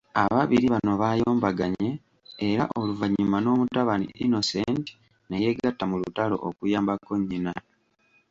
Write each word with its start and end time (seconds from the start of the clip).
Ababiri 0.23 0.65
bano 0.73 0.91
baayombaganye 1.01 1.89
era 2.49 2.63
oluvannyuma 2.79 3.37
n'omutabani, 3.41 4.05
Innocent, 4.23 4.85
ne 5.27 5.37
yeegatta 5.43 5.83
mu 5.89 5.95
lutalo 6.01 6.35
okuyambako 6.47 7.11
nnyina. 7.19 7.53